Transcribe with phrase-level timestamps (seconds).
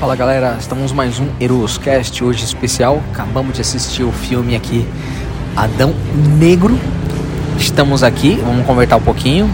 [0.00, 3.02] Fala galera, estamos mais um Eroscast hoje especial.
[3.12, 4.88] Acabamos de assistir o filme aqui
[5.54, 5.94] Adão
[6.38, 6.80] Negro.
[7.58, 9.50] Estamos aqui, vamos conversar um pouquinho.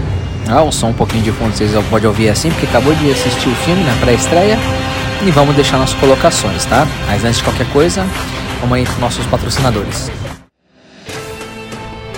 [0.49, 3.49] Ah, o som um pouquinho de fundo vocês podem ouvir assim, porque acabou de assistir
[3.49, 4.57] o filme na pré-estreia.
[5.27, 6.87] E vamos deixar nas colocações, tá?
[7.09, 8.07] Mas antes de qualquer coisa,
[8.61, 10.13] vamos aí com nossos patrocinadores.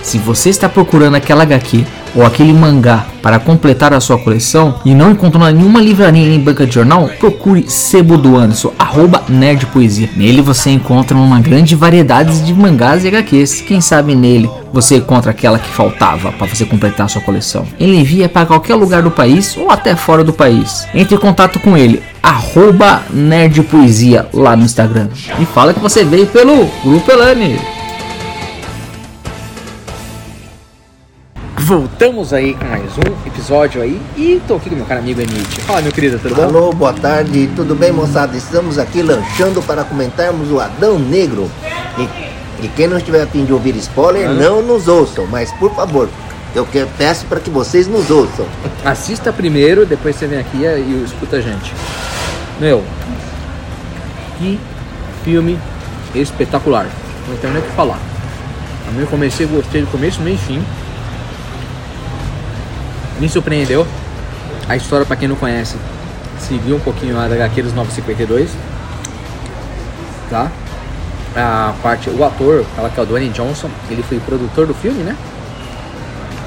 [0.01, 1.85] Se você está procurando aquela HQ
[2.15, 6.65] ou aquele mangá para completar a sua coleção e não encontrou nenhuma livraria nem banca
[6.65, 9.23] de jornal, procure Sebo do Anderson, arroba.
[9.29, 13.61] Nele você encontra uma grande variedade de mangás e HQs.
[13.61, 17.65] Quem sabe nele você encontra aquela que faltava para você completar a sua coleção.
[17.79, 20.87] Ele envia para qualquer lugar do país ou até fora do país.
[20.93, 23.03] Entre em contato com ele, arroba
[24.33, 25.09] lá no Instagram.
[25.39, 27.78] E fala que você veio pelo Grupo Elane.
[31.69, 35.61] Voltamos aí com mais um episódio aí e tô aqui com meu cara amigo Emite.
[35.61, 36.41] Fala meu querido, tudo bom?
[36.41, 38.35] Alô, boa tarde, tudo bem moçada?
[38.35, 41.47] Estamos aqui lanchando para comentarmos o Adão Negro.
[41.99, 45.71] E, e quem não estiver a fim de ouvir spoiler, não nos ouçam, mas por
[45.75, 46.09] favor,
[46.55, 46.67] eu
[46.97, 48.47] peço para que vocês nos ouçam.
[48.83, 51.71] Assista primeiro, depois você vem aqui e escuta a gente.
[52.59, 52.83] Meu,
[54.39, 54.59] que
[55.23, 55.55] filme
[56.15, 56.87] espetacular.
[57.27, 57.99] Não tenho nem o que falar.
[58.97, 60.63] Eu comecei, gostei do começo, meio e fim.
[63.19, 63.85] Me surpreendeu.
[64.67, 65.75] A história, pra quem não conhece,
[66.39, 68.49] seguiu um pouquinho a da HQ dos 952.
[70.29, 70.51] Tá?
[71.35, 75.03] A parte, o ator, ela que é o Dwayne Johnson, ele foi produtor do filme,
[75.03, 75.15] né?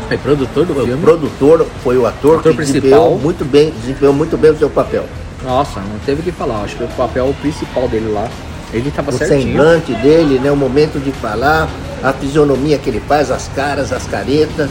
[0.09, 1.03] Foi produtor do O filme.
[1.03, 2.81] produtor foi o ator, Ator que principal.
[2.83, 5.05] desempenhou muito bem, desempenhou muito bem o seu papel.
[5.45, 6.63] Nossa, não teve o que falar.
[6.63, 8.29] Acho que o papel principal dele lá,
[8.73, 9.43] ele tava O certinho.
[9.43, 11.69] semblante dele, né, o momento de falar,
[12.03, 14.69] a fisionomia que ele faz, as caras, as caretas.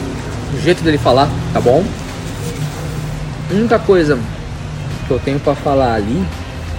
[0.52, 1.84] O jeito dele falar, tá bom?
[3.50, 4.18] A única coisa
[5.06, 6.24] que eu tenho pra falar ali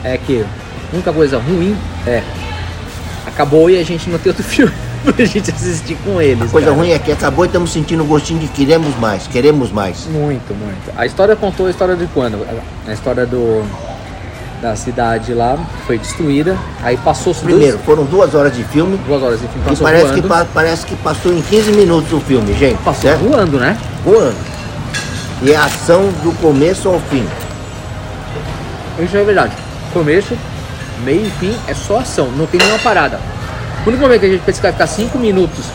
[0.03, 0.43] é que
[0.91, 2.23] a única coisa ruim é
[3.25, 4.71] acabou e a gente não tem outro filme
[5.03, 6.43] pra gente assistir com eles.
[6.43, 6.79] A coisa cara.
[6.79, 10.05] ruim é que acabou e estamos sentindo o gostinho de queremos mais, queremos mais.
[10.05, 10.91] Muito, muito.
[10.95, 12.45] A história contou a história de quando?
[12.87, 13.65] A história do
[14.63, 16.57] da cidade lá foi destruída.
[16.81, 20.21] Aí passou Primeiro, foram duas horas de filme, duas horas de filme passou parece voando.
[20.21, 22.77] que, pa- parece que passou em 15 minutos o filme, gente.
[22.81, 23.19] Passou certo?
[23.19, 23.77] voando, né?
[24.05, 24.35] Voando.
[25.41, 27.27] E é ação do começo ao fim.
[28.99, 29.51] Isso é verdade.
[29.91, 30.33] Começo,
[31.03, 33.19] meio e fim é só ação, não tem nenhuma parada.
[33.85, 35.65] O único momento que a gente pensa que vai ficar 5 minutos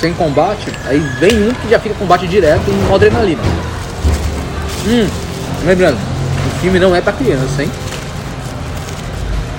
[0.00, 3.42] sem combate, aí vem um que já fica combate direto em modo adrenalina.
[4.86, 5.06] Hum,
[5.66, 5.98] lembrando,
[6.46, 7.70] o filme não é pra criança, hein?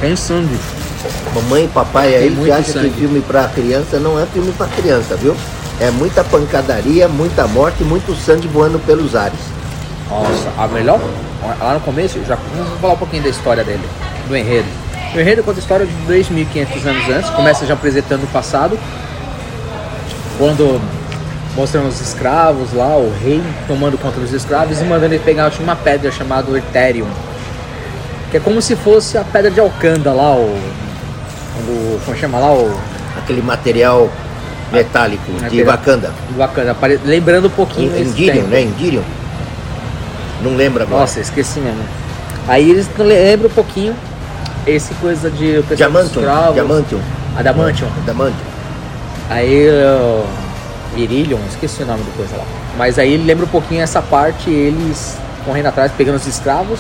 [0.01, 0.57] Tem sangue.
[1.34, 2.90] Mamãe e papai Tem aí que acha sangue.
[2.90, 5.35] que filme pra criança não é filme pra criança, viu?
[5.79, 9.40] É muita pancadaria, muita morte, muito sangue voando pelos ares.
[10.09, 11.00] Nossa, a melhor.
[11.59, 13.84] Lá no começo, já vamos falar um pouquinho da história dele,
[14.28, 14.67] do enredo.
[15.13, 18.79] O enredo conta a história de 2.500 anos antes, começa já apresentando o passado,
[20.38, 20.81] quando
[21.56, 25.76] mostrando os escravos lá, o rei tomando conta dos escravos e mandando ele pegar uma
[25.76, 27.08] pedra chamada Ethereum,
[28.32, 30.58] que é como se fosse a pedra de Alcanda lá, o.
[31.68, 32.52] o como chama lá?
[32.52, 32.78] O.
[33.18, 34.10] Aquele material
[34.72, 36.12] metálico de Aquele- Wakanda.
[36.72, 37.98] Apare- lembrando um pouquinho.
[37.98, 38.62] Indirium, né?
[38.62, 39.04] Indirium.
[40.44, 41.02] Não lembra agora.
[41.02, 41.82] Nossa, esqueci mesmo.
[42.48, 43.96] Aí eles lembram um pouquinho
[44.68, 46.24] esse coisa de Diamantium.
[46.54, 47.00] Diamantium.
[47.38, 47.88] Adamantium.
[48.04, 48.46] Diamantium.
[49.30, 50.24] Aí uh,
[50.96, 52.46] Iridium, esqueci o nome do coisa lá.
[52.78, 56.80] Mas aí lembra um pouquinho essa parte, eles correndo atrás, pegando os escravos.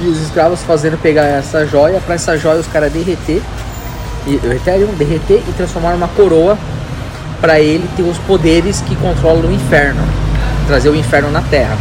[0.00, 3.40] E os escravos fazendo pegar essa joia, pra essa joia os caras derreter.
[4.26, 6.58] E, Ethereum derreter e transformar numa coroa
[7.40, 10.02] pra ele ter os poderes que controlam o inferno.
[10.66, 11.76] Trazer o inferno na Terra.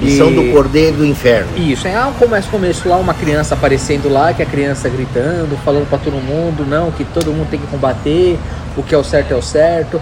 [0.00, 1.48] Missão E- do Cordeiro do Inferno.
[1.56, 5.88] Isso, aí ah, começa começo lá, uma criança aparecendo lá, que a criança gritando, falando
[5.88, 8.38] pra todo mundo, não, que todo mundo tem que combater,
[8.76, 10.00] o que é o certo é o certo.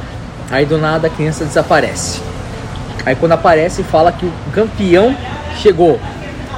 [0.50, 2.20] Aí do nada a criança desaparece.
[3.04, 5.16] Aí quando aparece fala que o campeão
[5.60, 5.98] chegou.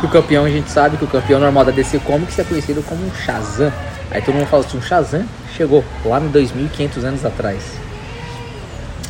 [0.00, 2.82] Que o campeão a gente sabe que o campeão normal da DC Comics é conhecido
[2.82, 3.72] como um Shazam.
[4.10, 5.24] Aí todo mundo fala assim, um Shazam
[5.56, 7.62] chegou lá em 2500 anos atrás.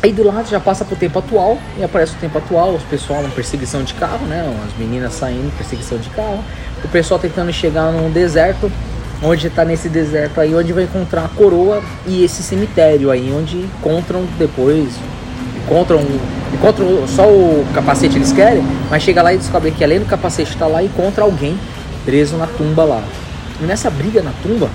[0.01, 3.21] Aí do lado já passa pro tempo atual e aparece o tempo atual, os pessoal
[3.21, 4.49] em perseguição de carro, né?
[4.65, 6.41] As meninas saindo perseguição de carro,
[6.81, 8.71] o pessoal tentando chegar num deserto,
[9.21, 13.57] onde tá nesse deserto aí, onde vai encontrar a coroa e esse cemitério aí, onde
[13.57, 14.93] encontram depois,
[15.65, 16.01] encontram,
[16.53, 20.55] encontram só o capacete eles querem, mas chega lá e descobre que além do capacete
[20.55, 21.59] tá lá, encontra alguém
[22.05, 23.03] preso na tumba lá.
[23.61, 24.69] E nessa briga na tumba,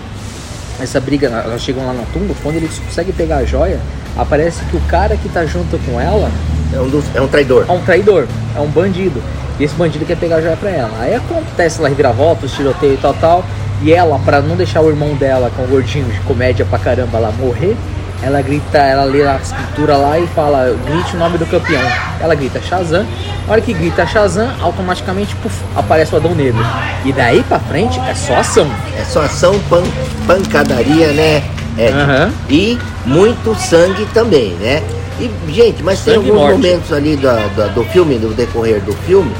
[0.80, 3.78] essa briga, elas chegam lá na tumba, quando eles conseguem pegar a joia,
[4.16, 6.30] aparece que o cara que tá junto com ela
[6.72, 7.66] É um, dos, é um traidor.
[7.68, 8.26] É um traidor,
[8.56, 9.22] é um bandido.
[9.58, 10.90] E esse bandido quer pegar a joia pra ela.
[10.98, 13.44] Aí acontece lá reviravolta, os tiroteio e tal, tal.
[13.82, 17.18] E ela, pra não deixar o irmão dela, com o gordinho de comédia pra caramba,
[17.18, 17.76] lá morrer,
[18.24, 21.82] ela grita, ela lê a escritura lá e fala, grite o nome do campeão.
[22.20, 23.06] Ela grita Shazam.
[23.46, 26.64] Na hora que grita Shazam, automaticamente puf, aparece o Adão Negro.
[27.04, 28.66] E daí pra frente é só ação.
[28.98, 29.82] É só ação, pan,
[30.26, 31.42] pancadaria, né?
[31.76, 32.32] É, Aham.
[32.48, 34.82] E muito sangue também, né?
[35.20, 36.56] E, gente, mas tem Sangue e alguns morte.
[36.56, 39.30] momentos ali da- da- do filme, do decorrer do filme,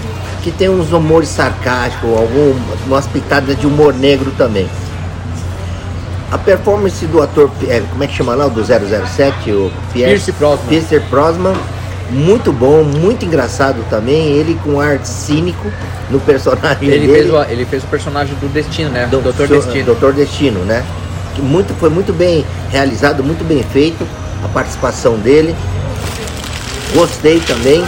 [0.43, 2.55] que tem uns humores sarcásticos, algum,
[2.87, 4.69] umas pitadas de humor negro também.
[6.35, 10.33] A performance do ator, é, como é que chama lá, o do 007, o Pierce
[10.33, 10.67] Brosnan.
[10.69, 11.55] Pierce Brosnan,
[12.11, 15.71] muito bom, muito engraçado também, ele com ar cínico
[16.11, 17.13] no personagem Ele dele.
[17.13, 19.07] fez, o, ele fez o personagem do Destino, né?
[19.07, 19.85] Do Doutor Destino.
[19.87, 20.85] Doutor Destino, né?
[21.37, 24.05] Que muito, foi muito bem realizado, muito bem feito
[24.43, 25.55] a participação dele.
[26.97, 27.85] Gostei também.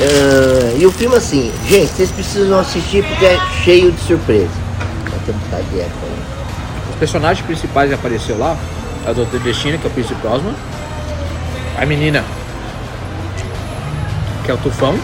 [0.00, 4.68] Ah, e o filme assim, gente, vocês precisam assistir porque é cheio de surpresa.
[5.28, 6.27] Um bocado de eco.
[6.98, 8.56] Personagens principais que apareceu lá
[9.06, 10.54] é o Doutor Destino, que é o Pierce Brosnan.
[11.80, 12.24] A menina,
[14.44, 14.98] que é o Tufão.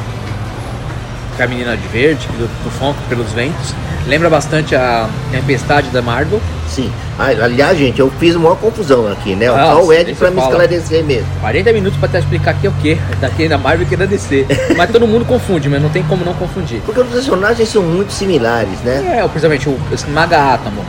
[1.37, 3.75] Que é a menina de verde, que do Tufão pelos ventos.
[4.06, 6.41] Lembra bastante a Tempestade da Marvel.
[6.69, 6.93] Sim.
[7.19, 9.46] Ah, aliás, gente, eu fiz uma confusão aqui, né?
[9.49, 10.49] Ah, Só o Ed pra me fala.
[10.50, 11.26] esclarecer mesmo.
[11.41, 12.96] 40 minutos pra te explicar que é o que.
[13.20, 14.46] Daqui da Marvel que é da DC.
[14.76, 16.82] Mas todo mundo confunde, mas não tem como não confundir.
[16.85, 19.20] Porque os personagens são muito similares, né?
[19.20, 20.85] É, principalmente o esse Maga Átomo.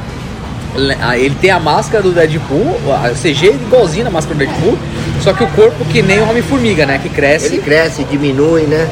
[0.75, 4.77] Ele ah, tem a máscara do Deadpool, a CG igualzinho na máscara do Deadpool,
[5.21, 6.99] só que o corpo que nem o Homem-Formiga, né?
[7.01, 8.89] Que cresce, Ele cresce, diminui, né?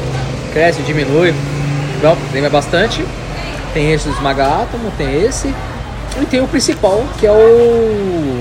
[0.52, 1.34] cresce, diminui.
[1.98, 3.04] Então, lembra bastante.
[3.74, 5.52] Tem esse do Esmaga Átomo, tem esse.
[6.22, 8.40] E tem o principal, que é o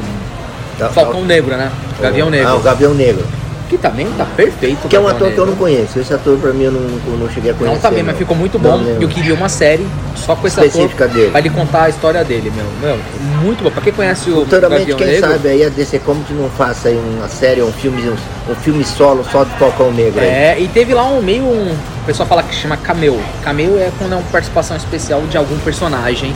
[0.77, 1.71] Tá- Falcão Negro, né?
[1.99, 2.59] Gavião Ah, o Negro.
[2.59, 3.25] Gavião Negro.
[3.69, 4.87] Que também tá perfeito.
[4.87, 5.99] Que é um Gavião ator que eu não conheço.
[5.99, 7.75] Esse ator pra mim eu não, eu não cheguei a conhecer.
[7.75, 8.77] Não também, mas ficou muito bom.
[8.77, 9.01] lembro.
[9.01, 11.31] Eu queria uma série só com esse Específica ator dele.
[11.31, 12.65] pra ele contar a história dele, meu.
[12.81, 12.99] Meu,
[13.41, 13.71] muito bom.
[13.71, 16.97] Pra quem conhece o Futuramente, quem Negro, sabe aí a DC Comics não faça aí
[17.17, 20.27] uma série, um filme, um, um filme solo só do Falcão Negro aí.
[20.27, 21.71] É, e teve lá um meio um.
[21.71, 23.19] O pessoal fala que chama cameo.
[23.43, 26.33] Cameo é quando é uma participação especial de algum personagem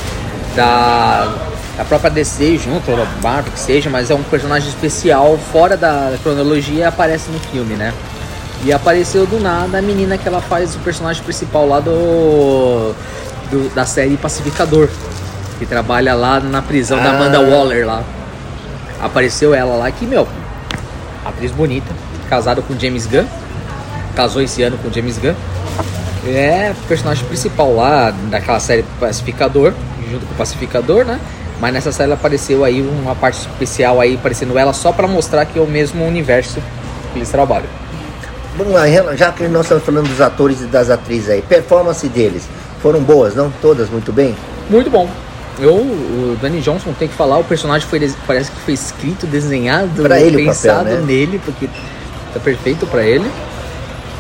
[0.56, 1.28] da,
[1.78, 6.14] da própria DC junto, da Marvel que seja, mas é um personagem especial fora da
[6.24, 7.94] cronologia e aparece no filme, né?
[8.66, 12.94] E apareceu do nada a menina que ela faz o personagem principal lá do,
[13.52, 14.90] do- da série Pacificador,
[15.60, 17.16] que trabalha lá na prisão da Ah.
[17.16, 18.04] Amanda Waller lá.
[19.00, 20.28] Apareceu ela lá que, meu,
[21.24, 21.88] atriz bonita,
[22.28, 23.26] casada com James Gunn,
[24.16, 25.36] casou esse ano com James Gunn.
[26.26, 29.72] É o personagem principal lá daquela série Pacificador,
[30.12, 31.20] junto com o Pacificador, né?
[31.60, 35.58] Mas nessa série apareceu aí uma parte especial aí, aparecendo ela só pra mostrar que
[35.58, 36.62] é o mesmo universo
[37.12, 37.68] que eles trabalham.
[38.58, 42.48] Vamos lá, já que nós estamos falando dos atores e das atrizes aí, performance deles
[42.82, 43.52] foram boas, não?
[43.62, 44.36] Todas muito bem?
[44.70, 45.10] Muito bom.
[45.60, 50.04] Eu, o Danny Johnson tem que falar, o personagem foi parece que foi escrito, desenhado,
[50.04, 51.06] Pra ele pensado papel, né?
[51.06, 51.68] nele, porque
[52.34, 53.30] tá perfeito pra ele.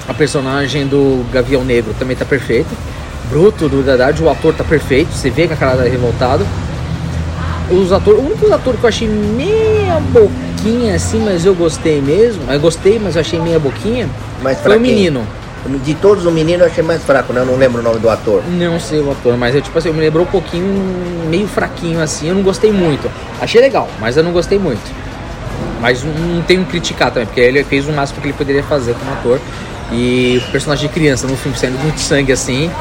[0.08, 2.70] A personagem do Gavião Negro também tá perfeito.
[3.30, 6.46] Bruto, do verdade, o ator tá perfeito, você vê que a cara tá revoltado.
[7.70, 12.42] Os atores, o único ator que eu achei meia boquinha assim, mas eu gostei mesmo.
[12.50, 14.10] Eu gostei, mas eu achei meia boquinha.
[14.42, 15.28] Mas Foi o menino.
[15.84, 17.42] De todos o menino eu achei mais fraco, né?
[17.42, 18.42] Eu não lembro o nome do ator.
[18.48, 20.66] Não sei o ator, mas eu, tipo assim, eu me lembrou um pouquinho,
[21.30, 23.12] meio fraquinho assim, eu não gostei muito.
[23.42, 24.82] Achei legal, mas eu não gostei muito.
[25.82, 28.94] Mas não tenho que criticar também, porque ele fez o máximo que ele poderia fazer
[28.94, 29.42] como ator.
[29.92, 32.72] E o personagem de criança no filme saindo muito sangue assim.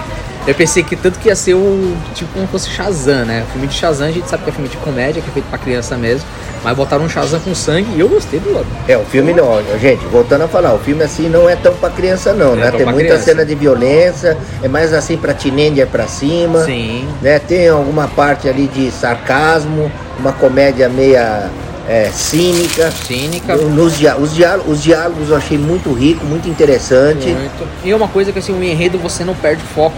[0.47, 3.45] Eu pensei que tanto que ia ser o tipo como fosse Shazam, né?
[3.49, 5.47] O filme de Shazam a gente sabe que é filme de comédia, que é feito
[5.47, 6.26] pra criança mesmo.
[6.62, 8.67] Mas botaram um Shazam com sangue e eu gostei do lado.
[8.87, 11.91] É, o filme não, gente, voltando a falar, o filme assim não é tão pra
[11.91, 12.71] criança não, Não é né?
[12.71, 13.25] tão Tem muita criança.
[13.25, 16.65] cena de violência, é mais assim pra teenager pra cima.
[16.65, 17.09] Sim.
[17.21, 17.38] né?
[17.41, 21.50] Tem alguma parte ali de sarcasmo, uma comédia meia
[21.88, 22.91] é, cínica.
[22.91, 23.57] Cínica.
[23.57, 27.29] Nos dia- os, diá- os diálogos eu achei muito rico, muito interessante.
[27.29, 27.69] Muito.
[27.85, 29.97] E é uma coisa que assim, o enredo você não perde foco.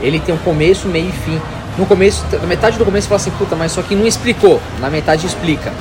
[0.00, 1.40] Ele tem um começo, meio e fim.
[1.78, 4.60] No começo, na metade do começo você fala assim, puta, mas isso aqui não explicou.
[4.80, 5.72] Na metade explica.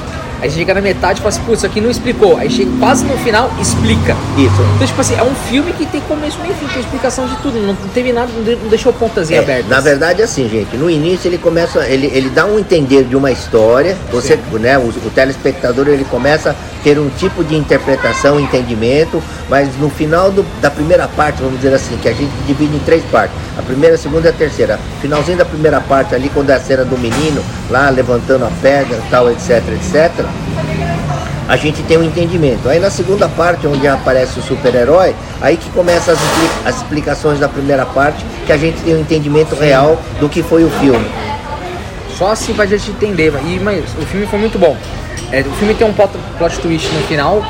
[0.41, 2.37] Aí chega na metade e fala assim, putz, isso aqui não explicou.
[2.37, 4.15] Aí chega quase no final, explica.
[4.37, 4.61] Isso.
[4.75, 7.59] Então, tipo assim, é um filme que tem começo, meio fim, tem explicação de tudo.
[7.59, 9.67] Não teve nada, não de- não deixou pontas É, abertas.
[9.67, 13.31] na verdade, assim, gente, no início ele começa, ele, ele dá um entender de uma
[13.31, 19.21] história, você, né, o, o telespectador ele começa a ter um tipo de interpretação, entendimento,
[19.49, 22.79] mas no final do- da primeira parte, vamos dizer assim, que a gente divide em
[22.79, 24.79] três partes, a primeira, a segunda e a terceira.
[25.01, 28.97] Finalzinho da primeira parte ali, quando é a cena do menino lá levantando a pedra,
[29.09, 30.25] tal, etc, etc.
[31.49, 32.69] a gente tem um entendimento.
[32.69, 36.19] Aí na segunda parte, onde aparece o super-herói, aí que começa as,
[36.63, 40.63] as explicações da primeira parte, que a gente tem um entendimento real do que foi
[40.63, 41.09] o filme.
[42.19, 43.33] Só assim pra gente entender.
[43.45, 44.77] E, mas o filme foi muito bom.
[45.31, 47.43] É, o filme tem um plot, plot twist no final,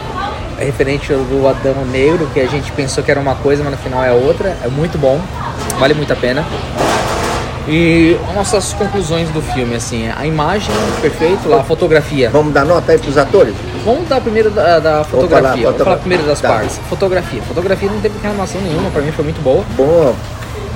[0.57, 3.71] é referente ao do Adão Negro, que a gente pensou que era uma coisa, mas
[3.73, 4.55] no final é outra.
[4.63, 5.19] É muito bom,
[5.77, 6.45] vale muito a pena.
[7.69, 10.71] E nossas conclusões do filme, assim, a imagem,
[11.01, 12.29] perfeito, lá, a fotografia.
[12.31, 13.53] Vamos dar nota aí pros atores?
[13.85, 15.51] Vamos dar primeiro da, da fotografia.
[15.51, 16.49] falar, Vamos falar primeiro das tá.
[16.49, 16.79] partes.
[16.89, 17.41] Fotografia.
[17.43, 19.63] Fotografia não teve reclamação nenhuma, pra mim foi muito boa.
[19.77, 20.15] Bom,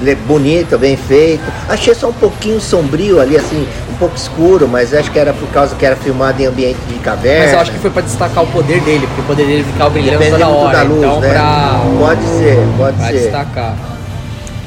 [0.02, 1.44] le- bonito, bem feito.
[1.68, 5.48] Achei só um pouquinho sombrio ali, assim, um pouco escuro, mas acho que era por
[5.50, 7.46] causa que era filmado em ambiente de caverna.
[7.46, 9.90] Mas eu acho que foi pra destacar o poder dele, porque o poder dele ficava
[9.90, 10.78] brilhando toda hora.
[10.78, 11.30] da luz, então, né?
[11.32, 13.14] pra, Pode ser, pode pra ser.
[13.14, 13.76] destacar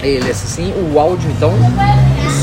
[0.03, 1.53] ele, assim, o áudio, então,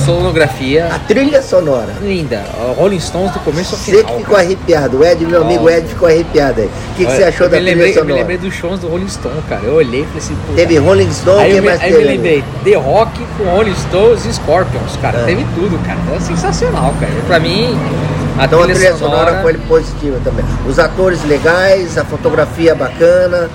[0.06, 1.94] sonografia A trilha sonora.
[2.02, 2.44] linda.
[2.78, 4.14] Rolling Stones do começo ao Você final.
[4.14, 5.78] que ficou arrepiado, o Ed, meu amigo Nossa.
[5.78, 6.68] Ed, ficou arrepiado aí.
[6.68, 8.14] O que, que você achou da me trilha lembrei, Eu sonora?
[8.14, 9.62] me lembrei dos shows do Rolling Stone, cara.
[9.64, 10.38] Eu olhei e falei assim.
[10.56, 14.34] Teve Rolling Stone, Aí, eu me, aí me lembrei, The Rock com Rolling Stones e
[14.34, 15.20] Scorpions, cara.
[15.20, 15.24] É.
[15.26, 16.00] Teve tudo, cara.
[16.16, 17.12] É sensacional, cara.
[17.28, 17.78] Pra mim,
[18.38, 20.46] a Então a trilha, trilha sonora foi positiva também.
[20.68, 23.50] Os atores legais, a fotografia bacana.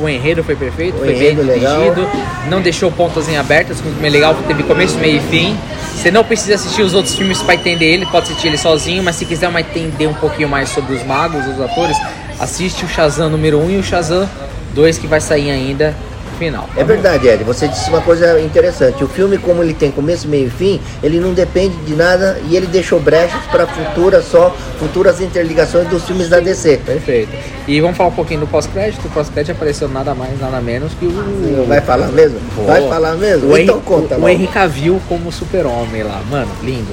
[0.00, 1.76] O enredo foi perfeito, O foi enredo bem legal.
[1.76, 2.08] dirigido,
[2.48, 5.56] não deixou pontas em abertas, o filme é legal, teve começo, meio e fim.
[5.94, 9.16] Você não precisa assistir os outros filmes para entender ele, pode assistir ele sozinho, mas
[9.16, 11.96] se quiser uma entender um pouquinho mais sobre os magos, os atores,
[12.40, 14.28] assiste o Shazam número 1 e o Shazam
[14.74, 15.94] 2 que vai sair ainda
[16.42, 16.68] final.
[16.76, 19.04] É verdade, Ed, você disse uma coisa interessante.
[19.04, 22.56] O filme, como ele tem começo, meio e fim, ele não depende de nada e
[22.56, 26.78] ele deixou brechas para futuras só futuras interligações dos filmes da DC.
[26.84, 27.30] Perfeito.
[27.68, 29.06] E vamos falar um pouquinho do pós-crédito.
[29.06, 31.64] O pós-crédito apareceu nada mais, nada menos que o.
[31.68, 32.40] Vai falar mesmo?
[32.56, 33.52] Pô, Vai falar mesmo?
[33.52, 34.28] O então Henry, conta, o, o.
[34.28, 36.20] Henry Cavill como super-homem lá.
[36.28, 36.92] Mano, lindo.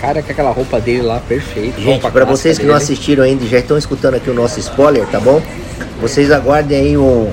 [0.00, 1.80] Cara, com aquela roupa dele lá, perfeito.
[1.80, 2.84] Gente, clássica vocês que não dele.
[2.84, 5.42] assistiram ainda e já estão escutando aqui o nosso spoiler, tá bom?
[6.00, 7.32] Vocês aguardem aí o,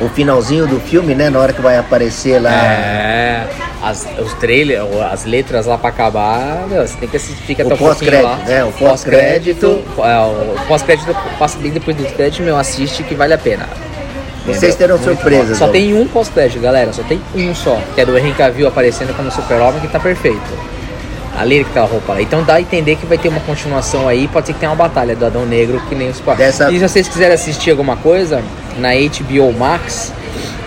[0.00, 1.28] o finalzinho do filme, né?
[1.30, 2.50] Na hora que vai aparecer lá.
[2.52, 3.46] É,
[3.82, 7.66] as, os trailers, as letras lá pra acabar, meu, você tem que assistir, fica O
[7.66, 7.88] até lá.
[7.90, 8.64] pós-crédito, né?
[8.64, 9.84] O pós-crédito.
[9.98, 10.18] É,
[10.62, 13.68] o pós-crédito passa bem depois do crédito, meu, assiste que vale a pena.
[14.46, 15.58] Vocês terão Muito surpresas.
[15.58, 15.66] bom.
[15.66, 19.14] Só tem um pós-crédito, galera, só tem um só, que é do Henry Cavill aparecendo
[19.16, 20.40] como super-homem que tá perfeito.
[21.38, 22.20] Ali com aquela roupa lá.
[22.22, 24.76] Então dá a entender que vai ter uma continuação aí, pode ser que tenha uma
[24.76, 28.42] batalha do Adão Negro que nem os Dessa- E se vocês quiserem assistir alguma coisa,
[28.78, 30.12] na HBO Max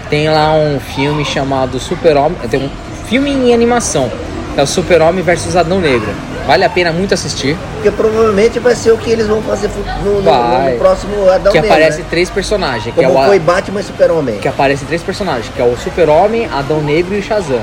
[0.10, 2.38] tem lá um filme chamado Super-Homem.
[2.50, 2.70] Tem um
[3.08, 4.10] filme em animação.
[4.54, 6.10] Que é o Super-Homem versus Adão Negro.
[6.46, 7.56] Vale a pena muito assistir.
[7.76, 9.70] Porque provavelmente vai ser o que eles vão fazer
[10.04, 12.06] no, no- no próximo Adão que Negro, aparece né?
[12.10, 12.84] três personagens.
[12.84, 14.40] Que Como é o, foi Batman e Super-Homem.
[14.40, 17.62] que aparecem três personagens, que é o Super-Homem, Adão Negro e o Shazam.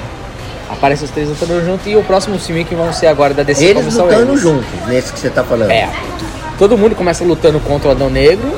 [0.69, 3.65] Aparecem os três lutando junto e o próximo filme que vão ser agora da DC
[3.65, 4.41] Eles são lutando eles.
[4.43, 5.71] juntos, nesse que você tá falando.
[5.71, 5.89] É.
[6.59, 8.53] Todo mundo começa lutando contra o Adão Negro,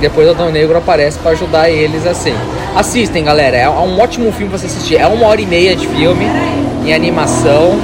[0.00, 2.34] depois o Adão Negro aparece pra ajudar eles assim.
[2.76, 4.96] Assistem, galera, é um ótimo filme pra você assistir.
[4.96, 6.26] É uma hora e meia de filme
[6.84, 7.76] em animação.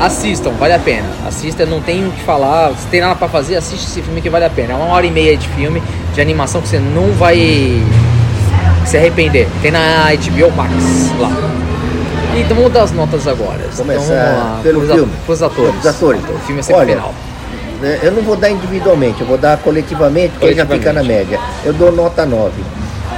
[0.00, 1.06] Assistam, vale a pena.
[1.26, 2.72] Assista, não tem o que falar.
[2.74, 4.72] Se tem nada pra fazer, assiste esse filme que vale a pena.
[4.72, 5.82] É uma hora e meia de filme
[6.12, 7.80] de animação que você não vai
[8.84, 9.46] se arrepender.
[9.62, 10.72] Tem na HBO Max
[11.18, 11.30] lá.
[12.36, 13.60] E então vamos dar as notas agora.
[13.74, 15.12] Começar então, pelo pros, filme.
[15.24, 15.70] pros atores.
[15.70, 16.22] Pelos atores.
[16.22, 17.14] O filme é sempre Olha, final.
[17.82, 21.40] É, Eu não vou dar individualmente, eu vou dar coletivamente, porque já fica na média.
[21.64, 22.52] Eu dou nota 9.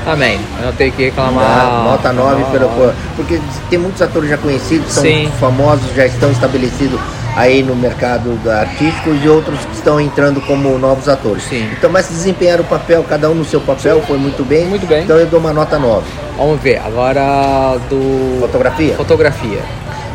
[0.05, 1.45] Também, eu não tenho que reclamar.
[1.45, 1.83] Tá?
[1.85, 2.95] nota 9 Não, pelo.
[3.17, 5.31] Porque tem muitos atores já conhecidos, são Sim.
[5.41, 7.01] famosos, já estão estabelecidos
[7.37, 11.45] aí no mercado artístico e outros que estão entrando como novos atores.
[11.45, 11.69] Sim.
[11.77, 14.67] Então, mas desempenharam o papel, cada um no seu papel, foi muito bem.
[14.67, 15.05] Muito bem.
[15.05, 16.07] Então eu dou uma nota 9.
[16.37, 18.39] Vamos ver, agora do.
[18.41, 18.95] Fotografia?
[18.95, 19.63] Fotografia.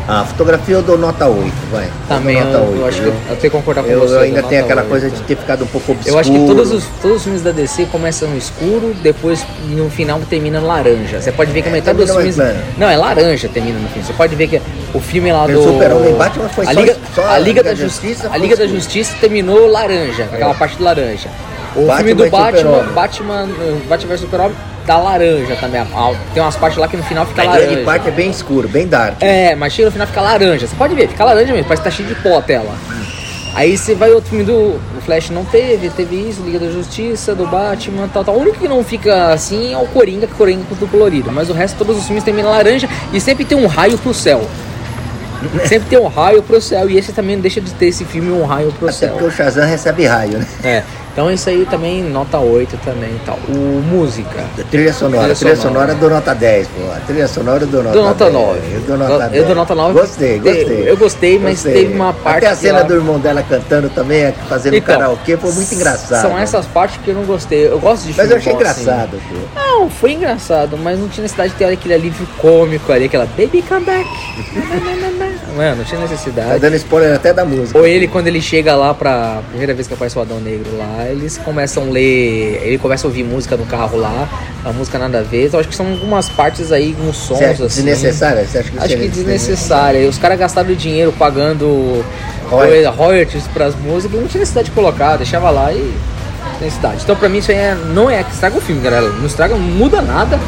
[0.06, 1.88] A fotografia eu dou nota 8, vai.
[2.06, 2.78] Também eu eu, nota 8.
[2.80, 3.12] eu acho que viu?
[3.12, 4.14] eu tenho que concordar com Eu, você.
[4.16, 5.16] eu ainda tenho aquela coisa 8.
[5.16, 6.14] de ter ficado um pouco obscuro.
[6.14, 9.88] Eu acho que todos os, todos os filmes da DC começam no escuro, depois no
[9.88, 11.22] final termina laranja.
[11.22, 12.34] Você pode ver que a É, metade dos filmes.
[12.34, 12.56] claro.
[12.76, 14.04] Não, é laranja termina no filme.
[14.06, 14.60] Você pode ver que
[14.92, 15.62] o filme lá do.
[15.62, 18.04] Super-Homem Batman foi a só- Liga, só a Liga da Justiça.
[18.04, 18.66] Justiça A Liga da.
[18.66, 21.30] Justiça terminou laranja, aquela parte de laranja.
[21.76, 22.92] O Batman filme do Batman.
[22.94, 25.82] Batman, uh, Batman vs Super-Homem, dá laranja também.
[26.32, 27.66] Tem umas partes lá que no final fica A laranja.
[27.66, 29.16] grande parte é bem escuro, bem dark.
[29.20, 30.66] É, mas chega no final fica laranja.
[30.66, 32.74] Você pode ver, fica laranja mesmo, parece que tá cheio de pó a tela.
[33.54, 37.46] Aí você vai outro filme do Flash não teve, teve isso, Liga da Justiça, do
[37.46, 38.34] Batman, tal, tal.
[38.34, 41.30] O único que não fica assim é o Coringa, que Coringa é tudo colorido.
[41.30, 44.44] Mas o resto, todos os filmes terminam laranja e sempre tem um raio pro céu.
[45.66, 46.88] Sempre tem um raio pro céu.
[46.88, 49.10] E esse também não deixa de ter esse filme um raio pro Até céu.
[49.10, 50.46] porque o Shazam recebe raio, né?
[50.64, 50.82] É.
[51.14, 53.38] Então isso aí também, nota 8 também e tal.
[53.48, 54.42] O música.
[54.68, 55.86] Trilha sonora, Trilha trilha sonora.
[55.86, 56.90] sonora do nota 10, pô.
[56.92, 58.32] A trilha sonora do nota Do nota 10.
[58.34, 58.58] 9.
[58.74, 59.46] Eu dou nota Eu 10.
[59.46, 59.92] dou nota 9.
[60.00, 60.90] Gostei, gostei.
[60.90, 64.34] Eu gostei, mas teve uma parte Até a cena ela- do irmão dela cantando também,
[64.48, 66.20] fazendo Então, karaokê, foi muito engraçado.
[66.22, 67.68] São essas partes que eu não gostei.
[67.68, 68.80] Eu gosto de Mas filme eu achei bom, assim.
[68.82, 69.60] engraçado, pô.
[69.60, 73.62] Não, foi engraçado, mas não tinha necessidade de ter aquele alívio cômico ali, aquela baby
[73.68, 74.08] come back.
[75.56, 76.58] Mano, não tinha Tá necessidade.
[76.58, 77.78] dando spoiler até da música.
[77.78, 81.03] Ou ele, quando ele chega lá pra primeira vez que aparece o Adão Negro lá,
[81.08, 84.28] eles começam a ler, ele começa a ouvir música no carro lá,
[84.64, 85.46] a música nada a ver.
[85.46, 87.82] Então acho que são algumas partes aí, uns sons Você acha assim.
[87.84, 88.44] desnecessária?
[88.46, 90.08] Você acha que Acho que desnecessária.
[90.08, 92.04] Os caras gastaram dinheiro pagando
[92.50, 92.96] Royalties.
[92.96, 95.92] royalties pras músicas, não tinha necessidade de colocar, deixava lá e.
[96.60, 97.02] necessidade.
[97.02, 99.08] Então pra mim isso aí é, não é que estraga o filme, galera.
[99.08, 100.38] Não estraga, não muda nada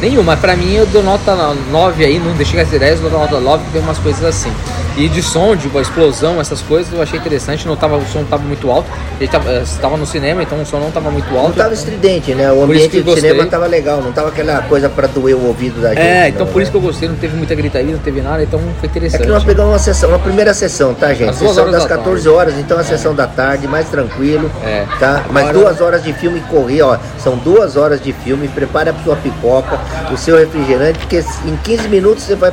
[0.00, 0.26] nenhuma.
[0.32, 1.34] Mas pra mim eu dou nota
[1.70, 4.24] 9 aí, não deixei de ser 10, eu dou nota 9 porque tem umas coisas
[4.24, 4.52] assim.
[4.96, 7.66] E de som, de uma explosão, essas coisas eu achei interessante.
[7.68, 8.88] Não tava, o som não tava muito alto.
[9.20, 11.54] Ele tava, tava no cinema, então o som não tava muito Não alto.
[11.54, 12.50] tava estridente, né?
[12.50, 15.90] O ambiente do cinema tava legal, não tava aquela coisa pra doer o ouvido da
[15.90, 16.00] gente.
[16.00, 16.62] É, então não, por né?
[16.62, 19.22] isso que eu gostei, não teve muita gritaria, não teve nada, então foi É interessante.
[19.22, 21.36] que nós pegamos uma sessão, uma primeira sessão, tá, gente?
[21.36, 22.28] Sessão das da 14 tarde.
[22.28, 24.86] horas, então a sessão da tarde, mais tranquilo, É.
[24.98, 25.24] tá?
[25.30, 26.96] Mas Agora- duas horas de filme correr, ó.
[27.18, 29.78] São duas horas de filme, prepare a sua pipoca,
[30.12, 32.52] o seu refrigerante, porque em 15 minutos você vai,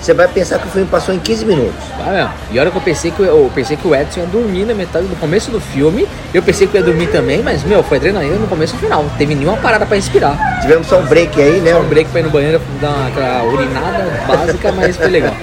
[0.00, 1.74] você vai pensar que o filme passou em 15 minutos.
[2.06, 2.30] Mesmo.
[2.50, 4.64] E a hora que eu pensei que eu, eu pensei que o Edson ia dormir
[4.64, 7.82] na metade do começo do filme, eu pensei que eu ia dormir também, mas meu,
[7.82, 9.02] foi adrenalina no começo e no final.
[9.02, 10.60] Não teve nenhuma parada pra respirar.
[10.60, 11.72] Tivemos só um break aí, né?
[11.72, 15.34] Só um break pra ir no banheiro, dar uma, aquela urinada básica, mas foi legal.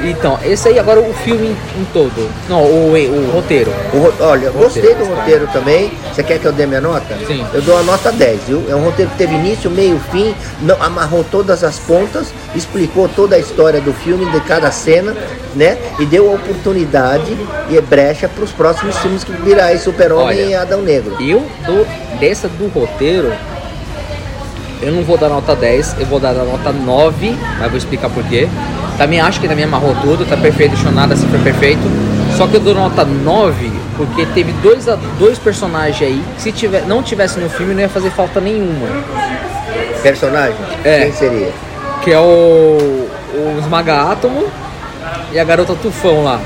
[0.00, 2.30] Então, esse aí agora o filme em, todo.
[2.48, 3.70] Não, o, o roteiro.
[3.92, 5.92] O olha, eu gostei do Roteiro, roteiro também.
[6.12, 7.16] Você quer que eu dê minha nota?
[7.26, 7.44] Sim.
[7.52, 8.64] Eu dou a nota 10, viu?
[8.68, 13.36] É um roteiro que teve início, meio, fim, não, amarrou todas as pontas, explicou toda
[13.36, 15.16] a história do filme, de cada cena,
[15.54, 15.78] né?
[15.98, 17.36] E deu a oportunidade
[17.68, 21.16] e brecha para os próximos filmes que virá aí Super-Homem e Adão Negro.
[21.20, 21.86] Eu dou
[22.20, 23.32] dessa do roteiro,
[24.80, 28.08] eu não vou dar nota 10, eu vou dar a nota 9, mas vou explicar
[28.10, 28.48] por quê.
[28.96, 31.82] Também acho que também amarrou tudo, tá perfeito, nada assim foi perfeito.
[32.36, 34.86] Só que eu dou nota 9 porque teve dois,
[35.18, 38.86] dois personagens aí que se tiver, não tivesse no filme não ia fazer falta nenhuma.
[40.02, 40.56] Personagem?
[40.84, 41.02] É.
[41.02, 41.52] Quem seria?
[42.02, 44.46] Que é o, o Esmaga Átomo
[45.32, 46.40] e a Garota Tufão lá.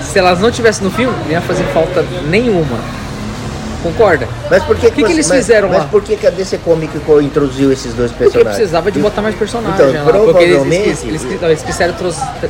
[0.00, 2.78] Se elas não tivessem no filme, não ia fazer falta nenhuma.
[3.84, 4.26] Concorda?
[4.50, 5.84] Mas por que, que você- eles mas- fizeram mas lá?
[5.84, 8.56] por que, que a DC Comics co- introduziu esses dois Porque personagens?
[8.56, 10.10] precisava de botar mais personagens Então, lá.
[10.24, 11.94] Porque eles, provavelmente- eles, eles, não, eles quiseram,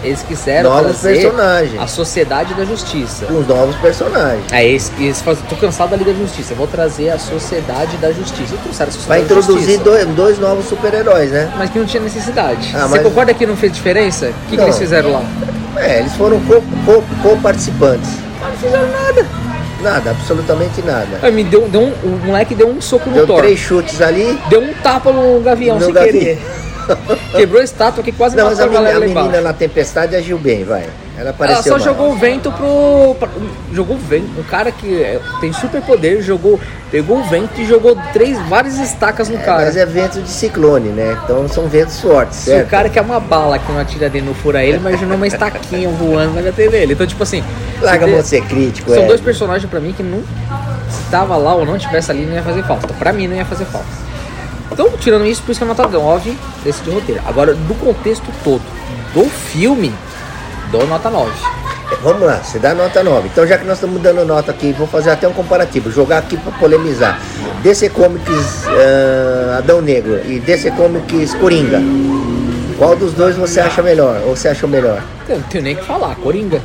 [0.05, 1.83] eles quiseram Novos trazer personagens.
[1.83, 3.27] a Sociedade da Justiça.
[3.27, 4.45] Com os novos personagens.
[4.53, 8.13] Aí eles, eles fazem, tô cansado da Liga da Justiça, vou trazer a Sociedade da
[8.13, 8.55] Justiça.
[8.55, 11.53] E trouxeram a Sociedade Vai da introduzir dois, dois novos super-heróis, né?
[11.59, 12.71] Mas que não tinha necessidade.
[12.75, 14.27] Ah, Você mas- concorda que não fez diferença?
[14.27, 15.23] O que, que eles fizeram lá?
[15.77, 18.11] É, eles foram co- co- co-participantes.
[18.41, 19.27] Não fizeram nada.
[19.85, 21.19] Nada, absolutamente nada.
[21.23, 23.37] Aí me deu, deu um, o moleque deu um soco no Deu Thor.
[23.41, 24.37] três chutes ali.
[24.49, 26.13] Deu um tapa no gavião No sem gavião.
[26.13, 26.39] querer.
[27.37, 30.17] Quebrou a estátua que quase Não, mas matou a a menina, a menina na tempestade
[30.17, 30.85] agiu bem, vai.
[31.17, 31.63] Ela Ela apareceu.
[31.63, 31.81] só mal.
[31.81, 33.15] jogou o vento pro.
[33.21, 33.29] pra-
[33.73, 34.29] jogou o vento.
[34.39, 36.59] Um cara que é, tem super poder, jogou.
[36.91, 39.65] Pegou o vento e jogou três, várias estacas no É, cara.
[39.65, 41.17] mas é vento de ciclone, né?
[41.25, 42.67] Então são ventos fortes, Se certo?
[42.67, 45.89] o cara quer uma bala que não atira dele não fura ele, imaginou uma estaquinha
[45.89, 46.93] voando na bater dele.
[46.95, 47.43] Então, tipo assim.
[47.81, 49.07] Larga de ser crítico, São é.
[49.07, 50.19] dois personagens pra mim que não.
[50.91, 52.93] Se tava lá ou não tivesse ali, não ia fazer falta.
[52.95, 53.87] Pra mim, não ia fazer falta.
[54.73, 57.21] Então, tirando isso, por isso que a nota 9 desse de roteiro.
[57.27, 58.63] Agora, do contexto todo
[59.13, 59.93] do filme,
[60.75, 61.31] dou nota 9.
[62.03, 63.29] Vamos lá, você dá nota 9.
[63.29, 66.37] Então, já que nós estamos dando nota aqui, vou fazer até um comparativo, jogar aqui
[66.37, 67.21] para polemizar.
[67.63, 71.81] DC Comics ah, Adão Negro e DC Comics Coringa.
[72.77, 74.21] Qual dos dois você acha melhor?
[74.27, 75.01] Ou você achou melhor?
[75.29, 76.17] Eu não tenho nem que falar.
[76.17, 76.61] Coringa.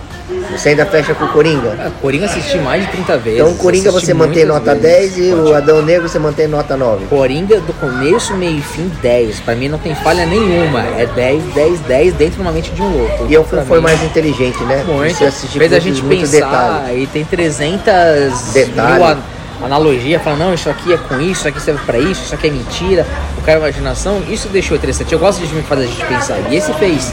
[0.51, 1.77] Você ainda fecha com o Coringa?
[1.79, 3.39] Ah, Coringa assisti mais de 30 vezes.
[3.39, 5.15] Então, o Coringa você mantém nota vezes.
[5.15, 7.05] 10 e o Adão Negro você mantém nota 9.
[7.05, 9.39] Coringa do começo, meio e fim 10.
[9.41, 10.81] Pra mim não tem falha nenhuma.
[10.97, 13.25] É 10, 10, 10 dentro de uma mente de um louco.
[13.29, 14.83] E eu Pra fui, foi mim, mais inteligente, né?
[14.87, 15.15] Muito.
[15.17, 16.29] Você assistiu Fez a gente pensar
[16.81, 17.03] detalhe.
[17.03, 17.83] e tem 300
[18.53, 18.93] Detalhe.
[18.95, 19.17] mil an-
[19.63, 22.47] analogia, falando, não, isso aqui é com isso, isso aqui serve pra isso, isso aqui
[22.47, 23.05] é mentira,
[23.37, 25.11] o cara é imaginação, isso deixou interessante.
[25.13, 27.11] Eu gosto de filme que faz a gente pensar, e esse fez.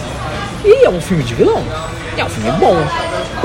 [0.65, 1.63] E é um filme de vilão,
[2.17, 2.77] é um filme bom.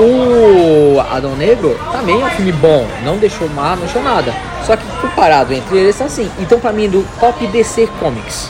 [0.03, 4.33] O Adão Negro também é um filme bom, não deixou mal, não deixou nada.
[4.65, 6.27] Só que comparado entre eles tá assim.
[6.39, 8.49] Então pra mim, do top DC Comics,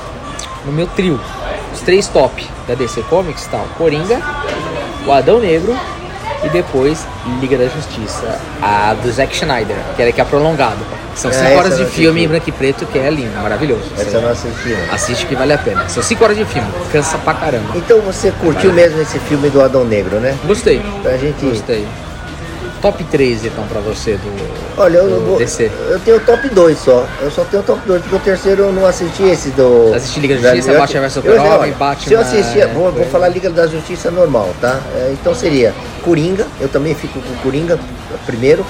[0.66, 1.20] no meu trio,
[1.74, 4.22] os três top da DC Comics tá o Coringa,
[5.06, 5.78] o Adão Negro
[6.44, 7.06] e depois
[7.40, 10.78] Liga da Justiça, a do Zack Schneider, que era que é prolongado.
[11.16, 13.84] São É, 5 essa horas de filme em branco e preto, que é lindo, maravilhoso.
[13.98, 14.76] Essa eu não assisti.
[14.92, 15.88] Assiste que vale a pena.
[15.90, 17.74] São 5 horas de filme, cansa pra caramba.
[17.76, 20.38] Então você curtiu mesmo esse filme do Adão Negro, né?
[20.46, 21.44] Gostei, Pra gente.
[21.46, 21.86] gostei.
[22.82, 24.62] Top 3 então pra você do.
[24.78, 27.06] Olha, eu, do vou, eu tenho o top 2 só.
[27.22, 29.94] Eu só tenho o top 2, porque o terceiro eu não assisti esse do.
[29.94, 33.50] Assisti Liga da Justiça, Batman vs olha, Batman, Se eu assistir, vou, vou falar Liga
[33.52, 34.80] da Justiça normal, tá?
[34.96, 37.78] É, então seria Coringa, eu também fico com Coringa
[38.26, 38.66] primeiro,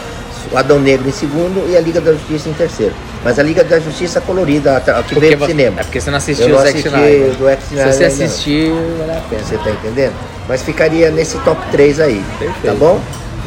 [0.51, 2.93] o Adão Negro em segundo e a Liga da Justiça em terceiro.
[3.23, 5.79] Mas a Liga da Justiça colorida, a, que Porque veio pro cinema.
[5.79, 7.35] É porque você não assistiu Eu o não Zack assisti Snyder.
[7.35, 9.43] do Zack Se você assistir, vale a pena.
[9.43, 10.13] Você tá entendendo?
[10.49, 12.77] Mas ficaria nesse top 3 aí, tá Perfeito.
[12.77, 12.99] bom?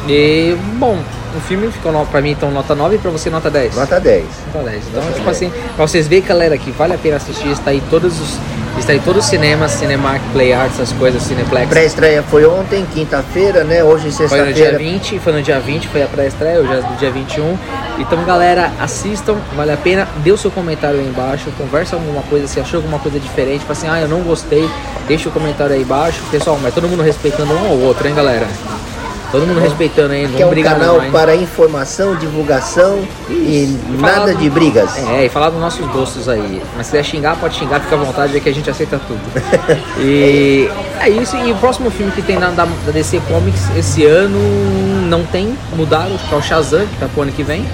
[0.07, 0.99] E, bom,
[1.35, 3.75] o filme ficou pra mim então nota 9 e pra você nota 10.
[3.75, 4.25] Nota 10.
[4.53, 4.83] Nota 10.
[4.87, 5.35] Então, Nota tipo 10.
[5.37, 8.37] assim, pra vocês verem, galera, que vale a pena assistir, está aí todos os.
[8.77, 11.69] Está em todos os cinemas, Cinemark, Play Arts, essas coisas, Cineplex.
[11.69, 13.81] Pré-estreia foi ontem, quinta-feira, né?
[13.81, 14.77] Hoje Foi no dia sexta-feira.
[14.77, 17.57] 20, foi no dia 20, foi a pré-estreia, hoje é do dia 21.
[17.99, 20.05] Então, galera, assistam, vale a pena.
[20.17, 23.71] Dê o seu comentário aí embaixo, conversa alguma coisa, se achou alguma coisa diferente, fala
[23.71, 24.69] assim, ah, eu não gostei,
[25.07, 26.19] deixa o comentário aí embaixo.
[26.29, 28.45] Pessoal, mas todo mundo respeitando um ao outro, hein, galera?
[29.31, 34.19] Todo mundo respeitando aí, Que é não um canal não, para informação, divulgação e Falar
[34.19, 34.97] nada do- de brigas.
[35.09, 36.61] É, e falar dos nossos gostos aí.
[36.77, 39.19] Mas se quiser xingar, pode xingar, fica à vontade, é que a gente aceita tudo.
[39.99, 41.35] e é isso.
[41.37, 44.39] E o próximo filme que tem na, da, da DC Comics esse ano
[45.09, 47.65] não tem, mudaram, que é o Shazam, que tá pro ano que vem.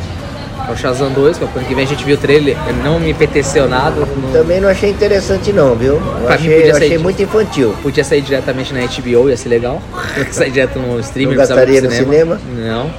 [0.71, 2.97] É o Shazam 2, que é ano que vem a gente viu o trailer, não
[2.97, 3.91] me apeteceu nada.
[3.99, 5.95] não- Também não achei interessante não, viu?
[5.95, 7.75] Eu Pra achei, eu achei muito infantil.
[7.83, 9.81] Podia sair diretamente na HBO, ia ser legal.
[10.31, 12.39] sair direto no streaming, Não gastaria no cinema?
[12.55, 12.89] Não.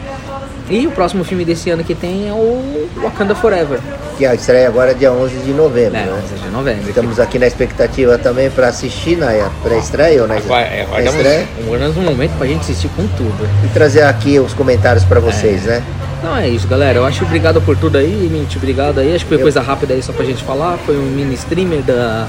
[0.71, 3.79] E o próximo filme desse ano que tem é o Wakanda Forever.
[4.17, 6.13] Que a estreia agora é dia 11 de novembro, É, né?
[6.25, 6.89] 11 de novembro.
[6.89, 9.29] Estamos aqui na expectativa também para assistir na
[9.63, 13.49] pré-estreia ou na é, na guardamos, estreia guardamos um momento pra gente assistir com tudo.
[13.65, 15.83] e trazer aqui os comentários para vocês, né?
[16.23, 17.01] Então é isso, galera.
[17.01, 18.55] Eu acho obrigado por tudo aí, Mint.
[18.55, 19.13] Obrigado aí.
[19.13, 20.79] Acho que foi coisa rápida aí só pra gente falar.
[20.79, 22.29] Foi um mini streamer da.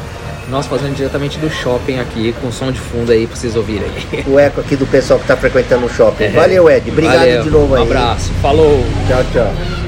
[0.50, 4.24] Nós fazendo diretamente do shopping aqui, com som de fundo aí pra vocês ouvirem aí.
[4.26, 6.24] O eco aqui do pessoal que está frequentando o shopping.
[6.24, 6.30] É.
[6.30, 6.90] Valeu, Ed.
[6.90, 7.82] Obrigado Valeu, de novo aí.
[7.82, 8.32] Um abraço.
[8.42, 8.84] Falou.
[9.08, 9.83] Tchau, tchau.